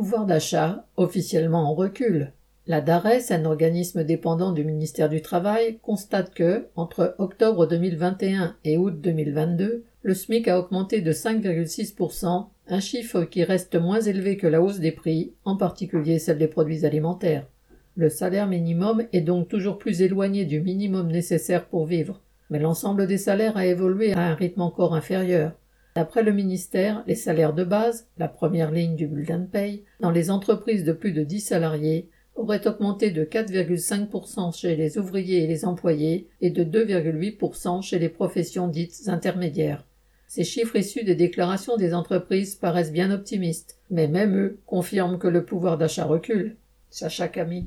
[0.00, 2.32] pouvoir d'achat, officiellement en recul.
[2.66, 8.78] La DARES, un organisme dépendant du ministère du Travail, constate que, entre octobre 2021 et
[8.78, 14.46] août 2022, le SMIC a augmenté de 5,6%, un chiffre qui reste moins élevé que
[14.46, 17.46] la hausse des prix, en particulier celle des produits alimentaires.
[17.94, 23.06] Le salaire minimum est donc toujours plus éloigné du minimum nécessaire pour vivre, mais l'ensemble
[23.06, 25.52] des salaires a évolué à un rythme encore inférieur.
[25.96, 30.10] D'après le ministère, les salaires de base, la première ligne du bulletin de paye, dans
[30.10, 35.46] les entreprises de plus de 10 salariés, auraient augmenté de 4,5% chez les ouvriers et
[35.46, 39.84] les employés et de 2,8% chez les professions dites intermédiaires.
[40.28, 45.26] Ces chiffres issus des déclarations des entreprises paraissent bien optimistes, mais même eux confirment que
[45.26, 46.56] le pouvoir d'achat recule.